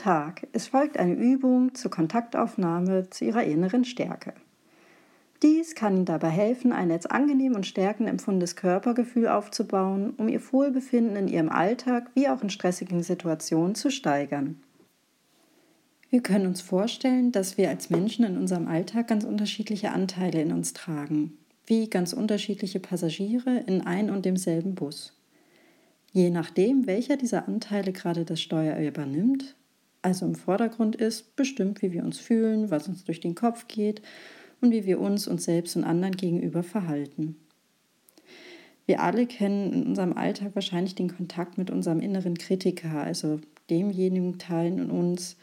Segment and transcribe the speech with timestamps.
[0.00, 4.32] Tag, es folgt eine Übung zur Kontaktaufnahme zu Ihrer inneren Stärke.
[5.42, 10.40] Dies kann Ihnen dabei helfen, ein als angenehm und stärkend empfundenes Körpergefühl aufzubauen, um Ihr
[10.52, 14.62] Wohlbefinden in Ihrem Alltag wie auch in stressigen Situationen zu steigern.
[16.08, 20.52] Wir können uns vorstellen, dass wir als Menschen in unserem Alltag ganz unterschiedliche Anteile in
[20.52, 21.36] uns tragen,
[21.66, 25.14] wie ganz unterschiedliche Passagiere in ein und demselben Bus.
[26.10, 29.56] Je nachdem, welcher dieser Anteile gerade das Steuer übernimmt,
[30.02, 34.02] also im Vordergrund ist, bestimmt, wie wir uns fühlen, was uns durch den Kopf geht
[34.60, 37.36] und wie wir uns uns selbst und anderen gegenüber verhalten.
[38.86, 44.38] Wir alle kennen in unserem Alltag wahrscheinlich den Kontakt mit unserem inneren Kritiker, also demjenigen
[44.38, 45.36] Teil in uns,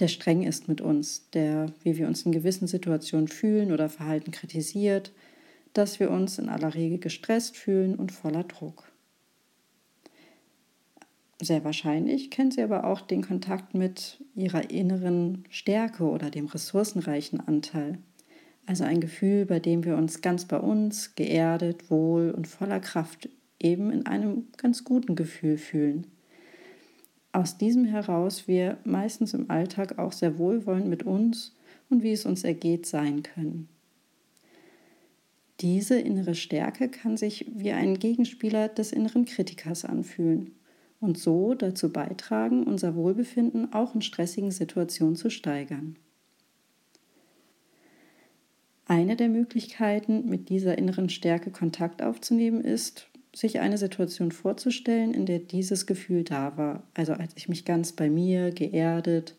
[0.00, 4.32] der streng ist mit uns, der, wie wir uns in gewissen Situationen fühlen oder Verhalten
[4.32, 5.12] kritisiert,
[5.72, 8.89] dass wir uns in aller Regel gestresst fühlen und voller Druck.
[11.40, 17.40] Sehr wahrscheinlich kennen Sie aber auch den Kontakt mit Ihrer inneren Stärke oder dem ressourcenreichen
[17.40, 17.98] Anteil.
[18.66, 23.30] Also ein Gefühl, bei dem wir uns ganz bei uns, geerdet, wohl und voller Kraft
[23.58, 26.06] eben in einem ganz guten Gefühl fühlen
[27.32, 31.54] aus diesem heraus wir meistens im Alltag auch sehr wohlwollend mit uns
[31.88, 33.68] und wie es uns ergeht sein können.
[35.60, 40.52] Diese innere Stärke kann sich wie ein Gegenspieler des inneren Kritikers anfühlen
[41.00, 45.96] und so dazu beitragen, unser Wohlbefinden auch in stressigen Situationen zu steigern.
[48.86, 55.26] Eine der Möglichkeiten, mit dieser inneren Stärke Kontakt aufzunehmen, ist, sich eine Situation vorzustellen, in
[55.26, 56.82] der dieses Gefühl da war.
[56.94, 59.36] Also als ich mich ganz bei mir, geerdet,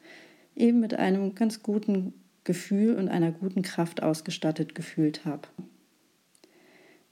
[0.56, 5.48] eben mit einem ganz guten Gefühl und einer guten Kraft ausgestattet gefühlt habe.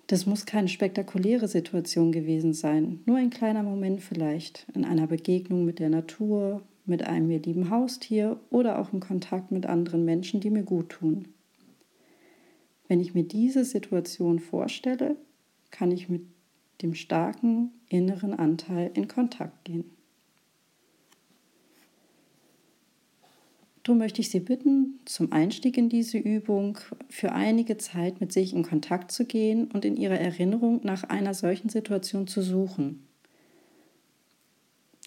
[0.10, 5.66] Das muss keine spektakuläre Situation gewesen sein, nur ein kleiner Moment vielleicht, in einer Begegnung
[5.66, 10.40] mit der Natur, mit einem mir lieben Haustier oder auch im Kontakt mit anderen Menschen,
[10.40, 11.28] die mir gut tun.
[12.88, 15.16] Wenn ich mir diese Situation vorstelle,
[15.70, 16.24] kann ich mit
[16.82, 19.92] dem starken inneren Anteil in Kontakt gehen.
[23.90, 26.78] Darum möchte ich Sie bitten, zum Einstieg in diese Übung
[27.10, 31.34] für einige Zeit mit sich in Kontakt zu gehen und in Ihrer Erinnerung nach einer
[31.34, 33.08] solchen Situation zu suchen.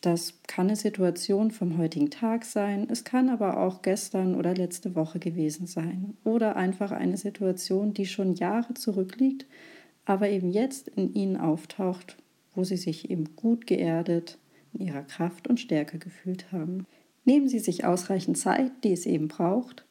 [0.00, 4.96] Das kann eine Situation vom heutigen Tag sein, es kann aber auch gestern oder letzte
[4.96, 9.46] Woche gewesen sein oder einfach eine Situation, die schon Jahre zurückliegt,
[10.06, 12.16] aber eben jetzt in ihnen auftaucht,
[12.52, 14.38] wo sie sich eben gut geerdet,
[14.72, 16.84] in ihrer Kraft und Stärke gefühlt haben.
[17.24, 19.86] Nehmen Sie sich ausreichend Zeit, die es eben braucht.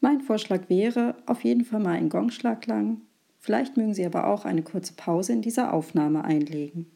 [0.00, 3.02] Mein Vorschlag wäre auf jeden Fall mal ein Gongschlag lang.
[3.38, 6.86] Vielleicht mögen Sie aber auch eine kurze Pause in dieser Aufnahme einlegen.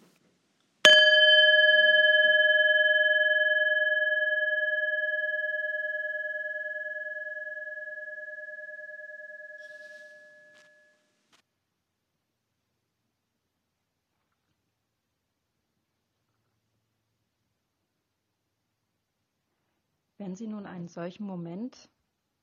[20.16, 21.90] Wenn Sie nun einen solchen Moment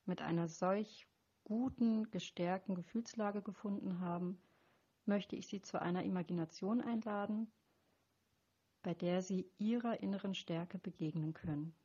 [0.05, 1.07] mit einer solch
[1.45, 4.41] guten, gestärkten Gefühlslage gefunden haben,
[5.05, 7.51] möchte ich Sie zu einer Imagination einladen,
[8.83, 11.75] bei der Sie Ihrer inneren Stärke begegnen können.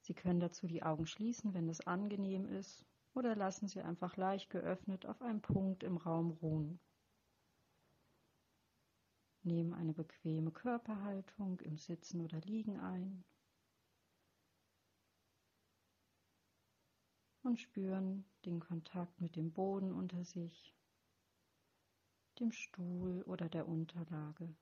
[0.00, 2.84] Sie können dazu die Augen schließen, wenn es angenehm ist,
[3.14, 6.80] oder lassen Sie einfach leicht geöffnet auf einem Punkt im Raum ruhen.
[9.44, 13.24] Nehmen eine bequeme Körperhaltung im Sitzen oder Liegen ein
[17.44, 20.74] und spüren den Kontakt mit dem Boden unter sich,
[22.40, 24.54] dem Stuhl oder der Unterlage.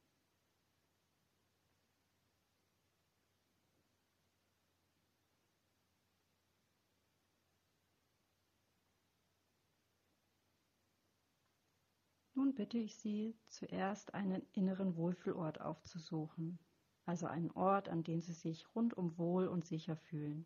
[12.34, 16.58] Nun bitte ich Sie, zuerst einen inneren Wohlfühlort aufzusuchen,
[17.06, 20.44] also einen Ort, an dem Sie sich rundum wohl und sicher fühlen.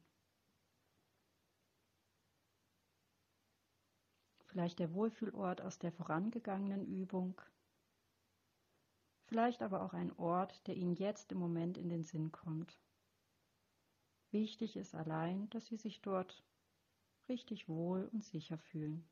[4.57, 7.39] Vielleicht der Wohlfühlort aus der vorangegangenen Übung,
[9.27, 12.81] vielleicht aber auch ein Ort, der Ihnen jetzt im Moment in den Sinn kommt.
[14.31, 16.43] Wichtig ist allein, dass Sie sich dort
[17.29, 19.07] richtig wohl und sicher fühlen.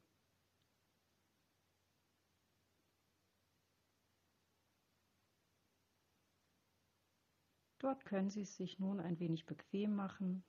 [7.81, 10.43] Dort können Sie es sich nun ein wenig bequem machen,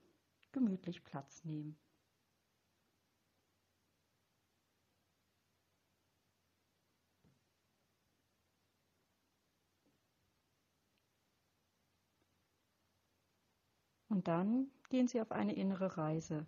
[0.53, 1.77] gemütlich Platz nehmen.
[14.15, 16.47] Und dann gehen Sie auf eine innere Reise.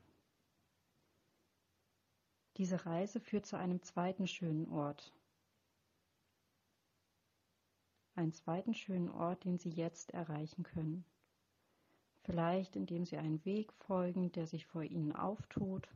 [2.56, 5.14] Diese Reise führt zu einem zweiten schönen Ort.
[8.16, 11.04] Einen zweiten schönen Ort, den Sie jetzt erreichen können.
[12.22, 15.90] Vielleicht indem Sie einen Weg folgen, der sich vor Ihnen auftut,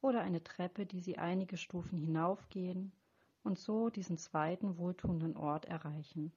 [0.00, 2.90] oder eine Treppe, die Sie einige Stufen hinaufgehen
[3.44, 6.32] und so diesen zweiten wohltuenden Ort erreichen.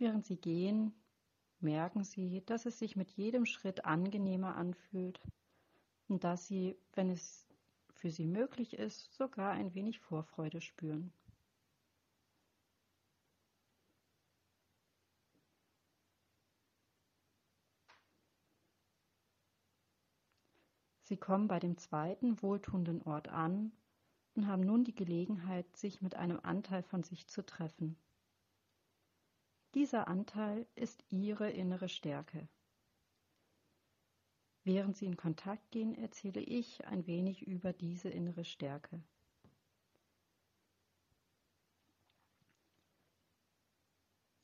[0.00, 0.94] Während Sie gehen,
[1.58, 5.20] merken Sie, dass es sich mit jedem Schritt angenehmer anfühlt
[6.08, 7.46] und dass Sie, wenn es
[7.90, 11.12] für Sie möglich ist, sogar ein wenig Vorfreude spüren.
[21.02, 23.70] Sie kommen bei dem zweiten wohltuenden Ort an
[24.34, 27.98] und haben nun die Gelegenheit, sich mit einem Anteil von sich zu treffen.
[29.74, 32.48] Dieser Anteil ist Ihre innere Stärke.
[34.64, 39.00] Während Sie in Kontakt gehen, erzähle ich ein wenig über diese innere Stärke.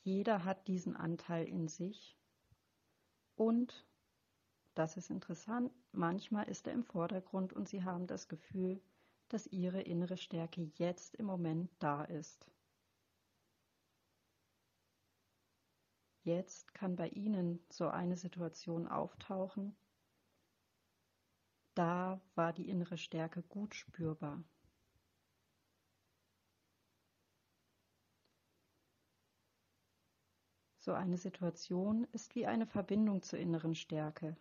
[0.04, 2.16] Jeder hat diesen Anteil in sich
[3.34, 3.84] und,
[4.76, 8.80] das ist interessant, manchmal ist er im Vordergrund und Sie haben das Gefühl,
[9.28, 12.46] dass Ihre innere Stärke jetzt im Moment da ist.
[16.26, 19.76] Jetzt kann bei Ihnen so eine Situation auftauchen.
[21.76, 24.42] Da war die innere Stärke gut spürbar.
[30.80, 34.36] So eine Situation ist wie eine Verbindung zur inneren Stärke.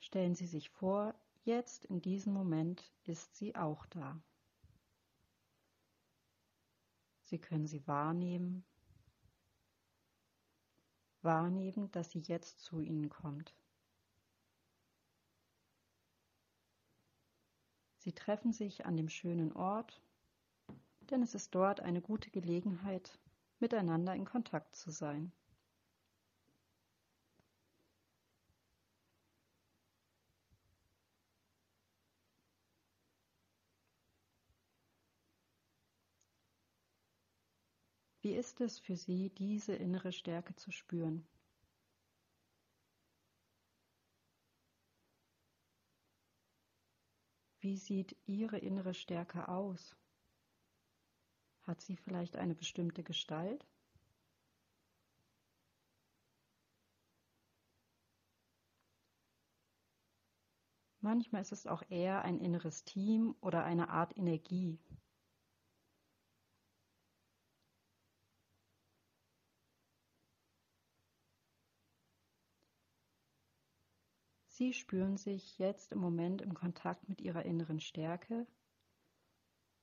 [0.00, 1.14] Stellen Sie sich vor,
[1.44, 4.18] jetzt in diesem Moment ist sie auch da.
[7.24, 8.64] Sie können sie wahrnehmen,
[11.24, 13.54] wahrnehmen, dass sie jetzt zu ihnen kommt.
[17.98, 20.02] Sie treffen sich an dem schönen Ort,
[21.10, 23.18] denn es ist dort eine gute Gelegenheit,
[23.60, 25.32] miteinander in Kontakt zu sein.
[38.24, 41.28] Wie ist es für Sie, diese innere Stärke zu spüren?
[47.60, 49.94] Wie sieht Ihre innere Stärke aus?
[51.64, 53.66] Hat sie vielleicht eine bestimmte Gestalt?
[61.00, 64.78] Manchmal ist es auch eher ein inneres Team oder eine Art Energie,
[74.56, 78.46] Sie spüren sich jetzt im Moment im Kontakt mit Ihrer inneren Stärke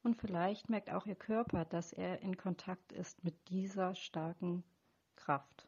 [0.01, 4.63] und vielleicht merkt auch Ihr Körper, dass er in Kontakt ist mit dieser starken
[5.18, 5.68] Kraft.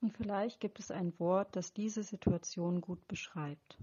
[0.00, 3.76] Und vielleicht gibt es ein Wort, das diese Situation gut beschreibt.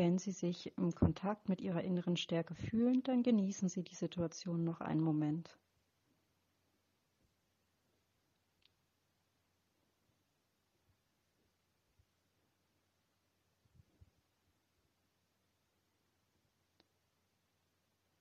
[0.00, 4.64] Wenn Sie sich im Kontakt mit Ihrer inneren Stärke fühlen, dann genießen Sie die Situation
[4.64, 5.58] noch einen Moment.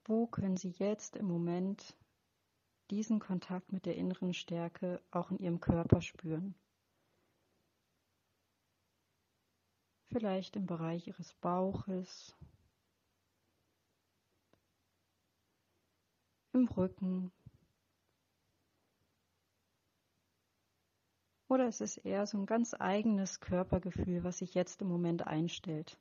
[0.03, 1.95] Wo können Sie jetzt im Moment
[2.91, 6.55] diesen Kontakt mit der inneren Stärke auch in Ihrem Körper spüren?
[10.09, 12.35] Vielleicht im Bereich Ihres Bauches,
[16.53, 17.31] im Rücken.
[21.47, 25.97] Oder es ist eher so ein ganz eigenes Körpergefühl, was sich jetzt im Moment einstellt.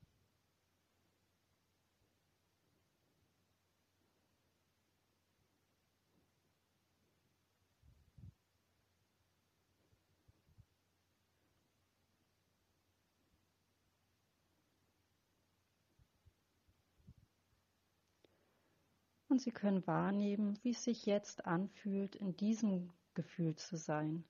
[19.28, 24.24] Und Sie können wahrnehmen, wie es sich jetzt anfühlt, in diesem Gefühl zu sein,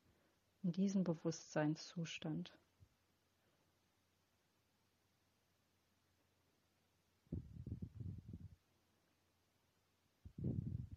[0.64, 2.52] in diesen Bewusstseinszustand.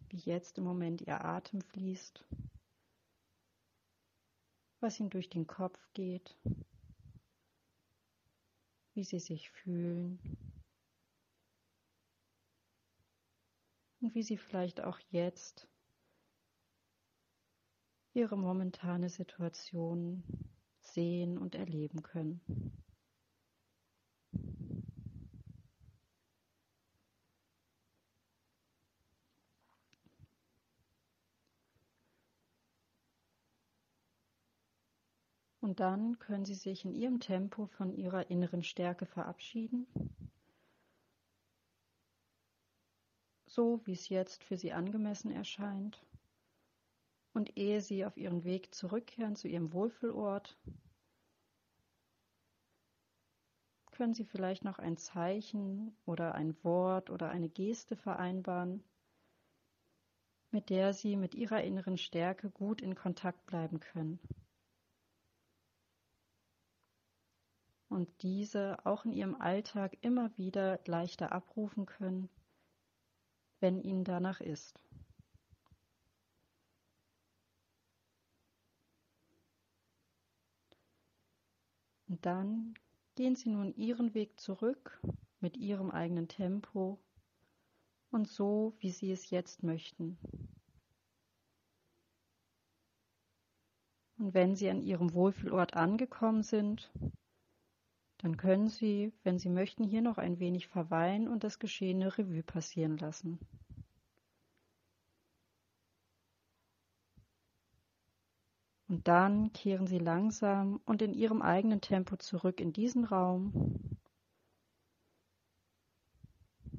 [0.08, 2.24] Wie jetzt im Moment Ihr Atem fließt,
[4.80, 6.36] was Ihnen durch den Kopf geht,
[8.94, 10.18] wie Sie sich fühlen
[14.02, 15.68] und wie Sie vielleicht auch jetzt
[18.14, 20.22] ihre momentane Situation
[20.80, 22.40] sehen und erleben können.
[35.60, 39.86] Und dann können Sie sich in Ihrem Tempo von Ihrer inneren Stärke verabschieden,
[43.52, 46.02] so wie es jetzt für Sie angemessen erscheint.
[47.34, 50.58] Und ehe sie auf ihren Weg zurückkehren zu ihrem Wohlfühlort,
[53.90, 58.82] können sie vielleicht noch ein Zeichen oder ein Wort oder eine Geste vereinbaren,
[60.50, 64.18] mit der sie mit ihrer inneren Stärke gut in Kontakt bleiben können.
[67.88, 72.30] Und diese auch in ihrem Alltag immer wieder leichter abrufen können,
[73.62, 74.78] wenn ihnen danach ist.
[82.08, 82.74] Und dann
[83.14, 85.00] gehen Sie nun Ihren Weg zurück
[85.40, 86.98] mit Ihrem eigenen Tempo
[88.10, 90.18] und so, wie Sie es jetzt möchten.
[94.18, 96.92] Und wenn Sie an Ihrem Wohlfühlort angekommen sind,
[98.22, 102.44] dann können Sie, wenn Sie möchten, hier noch ein wenig verweilen und das geschehene Revue
[102.44, 103.40] passieren lassen.
[108.86, 113.98] Und dann kehren Sie langsam und in Ihrem eigenen Tempo zurück in diesen Raum.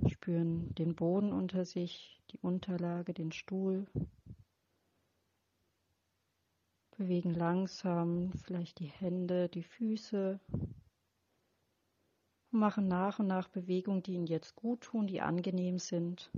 [0.08, 3.86] Spüren den Boden unter sich, die Unterlage, den Stuhl.
[6.98, 10.40] Bewegen langsam vielleicht die Hände, die Füße.
[12.54, 16.30] Und machen nach und nach Bewegungen, die Ihnen jetzt gut tun, die angenehm sind.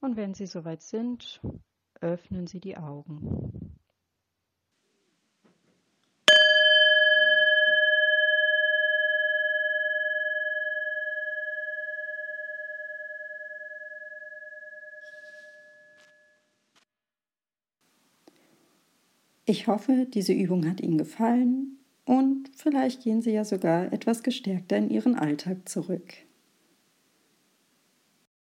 [0.00, 1.40] Und wenn Sie soweit sind,
[2.02, 3.74] öffnen Sie die Augen.
[19.46, 21.77] Ich hoffe, diese Übung hat Ihnen gefallen
[22.58, 26.14] vielleicht gehen Sie ja sogar etwas gestärkter in Ihren Alltag zurück.